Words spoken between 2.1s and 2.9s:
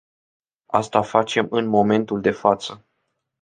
de față.